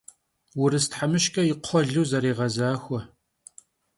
Vurıs 0.59 0.85
themışç'e 0.91 1.43
yi 1.49 1.55
kxhuelu 1.61 2.03
zerêğezaxue. 2.11 3.01